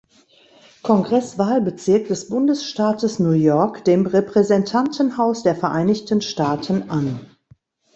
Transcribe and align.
Kongresswahlbezirk 0.81 2.07
des 2.07 2.27
Bundesstaates 2.27 3.19
New 3.19 3.33
York 3.33 3.85
dem 3.85 4.07
Repräsentantenhaus 4.07 5.43
der 5.43 5.55
Vereinigten 5.55 6.21
Staaten 6.21 6.89
an. 6.89 7.19